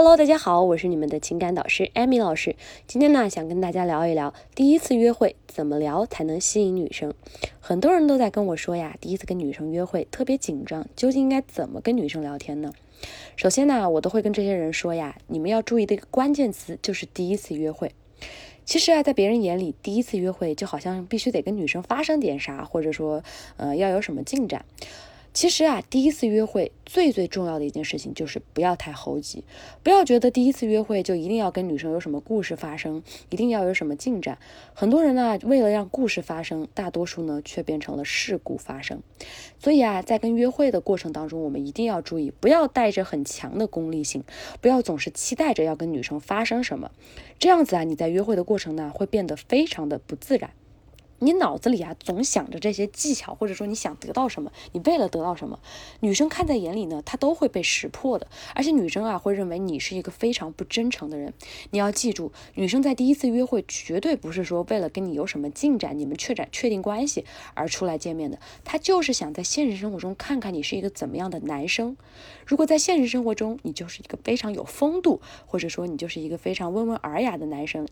[0.00, 2.54] Hello，大家好，我是你们的情感导师艾米老师。
[2.86, 7.12] 今天呢，想跟大家聊一聊第一次约会怎么聊才能吸引女生。
[7.58, 12.72] 很多人都在跟我说呀，第一次跟女生约会特别紧张，究竟应该怎么跟女生聊天呢？
[13.34, 17.90] 首先呢，我都会跟这些人说呀，你们要注意的一个关键词就是第一次约会。
[18.64, 23.24] 其实啊，在别人眼里，第一次约会就好像必须得跟女生发生点啥，或者说，
[23.56, 24.64] 呃，要有什么进展。
[25.38, 29.44] 其实啊，第一次约会最最重要的一件事情就是不要太猴急，
[29.84, 34.36] 不要觉得第一次约会就一定要跟女生有什么故事发生，一定要有什么进展。
[34.74, 39.00] 很多人呢，为了让故事发生，大多数呢却变成了事故发生。
[39.60, 44.24] 所以啊，在跟约会的过程当中，我们一定要注意，不要带着很强的功利性，
[44.60, 46.90] 不要总是期待着要跟女生发生什么。
[47.38, 50.50] 这样子啊，你在约会的过程呢，会变得非常的不自然。
[51.20, 55.58] 你脑子里啊总想着这些技巧，或者说你想得到什么，你为了得到什么，
[56.00, 58.28] 女生看在眼里呢，她都会被识破的。
[58.54, 61.32] 而且女生啊会认为你是一个非常不真诚的人。
[61.70, 71.96] 你要记住，女生在第一次约会绝对不是说为了跟你有什么进展，你们确展确定关系而出来见面的，她就是想在现实生活中看看你是一个怎么样的男生。
[72.46, 77.86] 如果在现实生活中你就是一个非常有风度，或者说你就是一个非常温文尔雅的男生。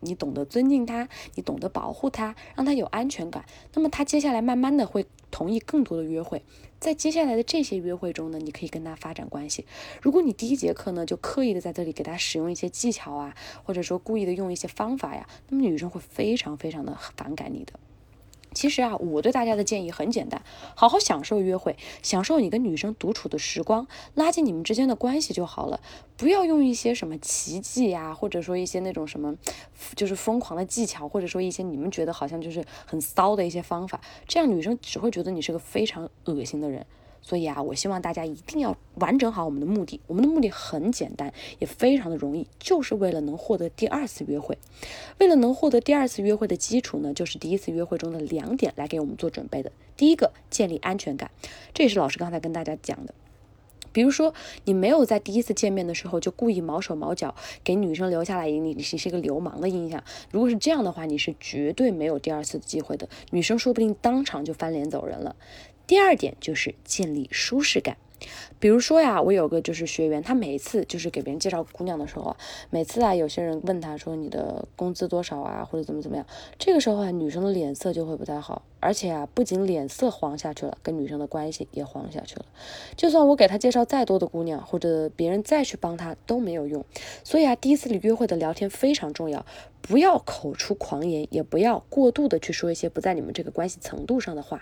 [0.00, 3.44] 你懂得尊敬他，你懂得保护他，让他有安全感。
[3.74, 6.42] 那么他接下来慢慢的会同意更多的约会，
[6.78, 9.66] 在接下来的这些约会中呢，你可以跟他发展关系。
[10.02, 17.72] 如果你第一节课呢就刻意的在这里给他使用一些技巧啊，或者说故意的用一些方法呀，那么女生会非常非常的反感你的。
[18.56, 20.42] 其实啊，我对大家的建议很简单，
[20.74, 25.78] 好好享受约会，享受你跟女生独处的时光，拉近你们之间的关系就好了。
[26.16, 29.36] 不要用一些什么奇迹呀，或者说一些那种什么，
[29.94, 36.86] 就是疯狂的技巧，或者说一些你们觉得好像就是很骚的一些方法，这样女生只会觉得你是个非常恶心的人。
[37.26, 40.00] 所以啊，我希望大家一定要完整好我们的目的。
[40.06, 44.56] 我们的目的很简单，也非常的容易，就是为了能获得第二次约会。
[45.18, 49.72] 为了能获得第二次约会的基础呢，就是第一次约会中的两点来给我们做准备的。
[49.96, 51.32] 第一个，建立安全感，
[51.74, 53.12] 这也是老师刚才跟大家讲的。
[53.92, 54.32] 比如说，
[54.66, 57.34] 你没有在第一次见面的时候就故意毛手毛脚，
[57.64, 60.04] 给女生留下来你你是一个流氓的印象。
[60.30, 63.08] 如果是这样的话，你是绝对没有第二次的机会的。
[63.30, 65.34] 女生说不定当场就翻脸走人了。
[65.86, 67.96] 第二点就是建立舒适感，
[68.58, 72.36] 比如说呀，我有个就是学员，他每一次就是给别人介绍姑娘的时候啊，
[72.70, 76.26] 每次啊有些人问他说你的工资多少啊，或者怎么怎么样，
[76.58, 78.62] 这个时候啊女生的脸色就会不太好。
[78.78, 82.44] 而且啊，不仅脸色黄下去了，跟女生的关系也黄下去了。
[82.94, 86.84] 就算我给他介绍再多的姑娘，或者别人再去帮他都没有用。
[87.24, 89.44] 所以啊，第一次里约会的聊天非常重要，
[89.88, 94.60] 不要口出狂言，也不要过度的去说一些不在你们这个关系程度上的话。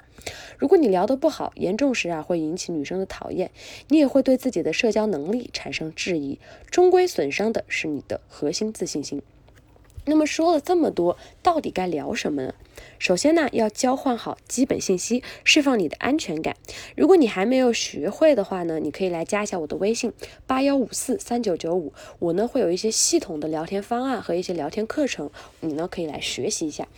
[0.58, 3.50] 如果你聊得不好，严重时啊会引起女生的讨厌，
[3.88, 6.38] 你也会对自己的社交能力产生质疑，
[6.70, 9.22] 终归损伤的是你的核心自信心。
[10.06, 12.54] 那么说了这么多，到底该聊什么呢？
[12.98, 16.56] 首先呢，要交换好基本信息，释放你的安全感。
[16.96, 20.12] 如果你还没有学会的话呢，你可以来加一下我的微信
[20.46, 26.88] 八幺五四三九九五，我呢会有一些系统的聊天方案和一些聊天课程，你呢可以来学习一下。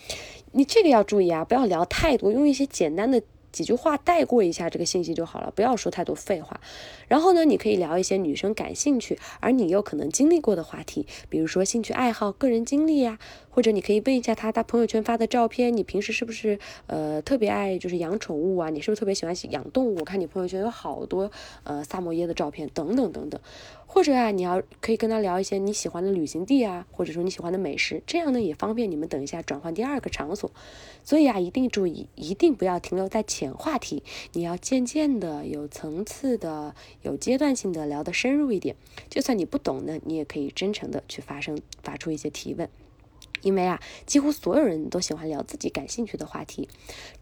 [0.52, 3.22] 你这个要注意啊，不要聊太多，用一些简单的。
[3.56, 6.60] 几句话带过一下这个信息就好了，不要说太多废话。
[7.08, 13.18] 然后呢，你可以聊一些女生感兴趣而你又可能经历过的话题，比如说兴趣爱好、个人经历呀，
[13.56, 16.58] 或者你可以问一下他，他朋友圈发的照片，你平时是不是
[16.88, 18.68] 呃特别爱就是养宠物啊？
[18.68, 19.94] 你是不是特别喜欢养动物？
[19.94, 21.30] 我看你朋友圈有好多
[21.64, 23.40] 呃萨摩耶的照片，等等等等。
[23.86, 30.50] 或者啊，你要可以跟他聊一些你喜欢的旅行地啊，或者说你喜欢的美食，这样呢也方便你们等一下转换第二个场所。
[31.02, 34.02] 所以啊，一定注意，一定不要停留在浅话题，
[34.34, 38.76] 你要渐渐的、有层次的、有阶段性的聊得深入一点。
[39.08, 42.68] 就算你不懂呢，你也可以真诚的去发声，发出一些提问。
[43.42, 46.68] 因为啊，几乎所有人都喜欢聊自己感兴趣的话题，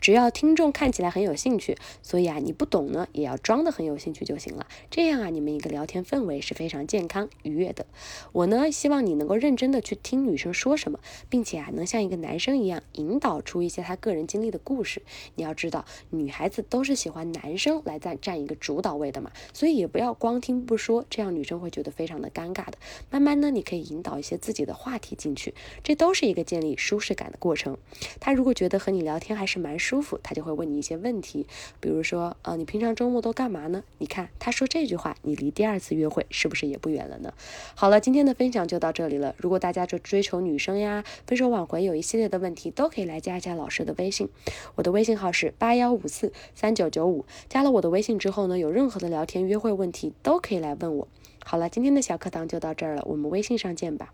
[0.01, 4.67] 只要听众看起来很有兴趣，所以啊，你不懂呢，也要装的很有兴趣就行了。
[4.91, 7.87] 这样啊，你们一个聊天氛围是非常健康愉悦的。
[8.33, 15.03] 我呢，希望你能够认真的去听女生说什么，并且啊，能像一个男生一样引导出一些他个人经历的故事。
[15.35, 22.79] 你要知道，女孩子都是喜欢男生来占占一个主导位的嘛，所以也不要光听不说，这样女生会觉得非常的尴尬的。
[23.11, 26.04] 慢慢呢，你可以引导一些自己的话题进去，这都。
[26.05, 27.79] 都是一个建立舒适感的过程。
[28.21, 31.47] 他如果觉得和你聊天还是蛮舒服，他就会问你一些问题，
[31.81, 33.83] 比如说，呃，你平常周末都干嘛呢？
[33.97, 37.33] 你看他说这句话，你离第二次约会是不是也不远了呢？
[37.75, 39.35] 好了，今天的分享就到这里了。
[39.39, 44.29] 如果大家就追求女生呀、分手挽回有一系列的问题，都可以来加一下老师的微信，
[44.75, 47.25] 我的微信号是八幺五四三九九五。
[47.49, 51.09] 加了我的微信之后呢，有任何的聊天约会问题都可以来问我。
[51.43, 54.13] 好了，今天的小课堂就到这儿了，我们微信上见吧。